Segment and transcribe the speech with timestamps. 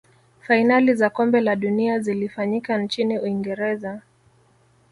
[0.41, 4.01] fainali za kombe la dunia zilifanyika nchini uingereza